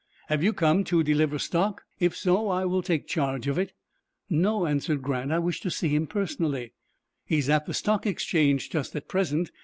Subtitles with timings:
[0.29, 1.83] "Have you come to deliver stock?
[1.99, 3.73] If so, I will take charge of it."
[4.31, 6.73] "No," answered Grant; "I wish to see him personally."
[7.23, 9.51] "He is at the Stock Exchange just at present.